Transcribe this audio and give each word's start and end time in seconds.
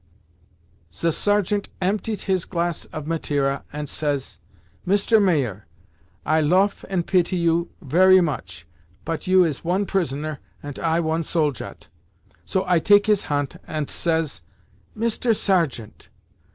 "Ze 0.91 1.11
sergeant 1.11 1.69
emptiet 1.79 2.21
his 2.21 2.45
glass 2.45 2.85
of 2.85 3.05
Mateira, 3.05 3.61
ant 3.71 3.87
says, 3.87 4.39
'Mister 4.83 5.19
Mayer, 5.19 5.67
I 6.25 6.41
loaf 6.41 6.83
and 6.89 7.05
pity 7.05 7.35
you 7.37 7.69
very 7.83 8.19
much, 8.19 8.65
pot 9.05 9.27
you 9.27 9.43
is 9.43 9.63
one 9.63 9.85
prisoner, 9.85 10.39
ant 10.63 10.79
I 10.79 11.01
one 11.01 11.21
soldat.' 11.21 11.87
So 12.45 12.63
I 12.65 12.79
take 12.79 13.05
his 13.05 13.25
hant 13.25 13.57
ant 13.67 13.91
says, 13.91 14.41
'Mister 14.95 15.35
Sergeant! 15.35 16.09